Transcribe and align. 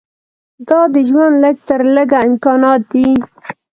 دا 0.67 0.79
د 0.93 0.95
ژوند 1.09 1.33
لږ 1.43 1.55
تر 1.67 1.81
لږه 1.95 2.19
امکانات 2.27 2.81
دي. 2.91 3.07